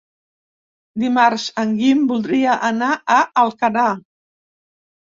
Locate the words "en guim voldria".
1.65-2.57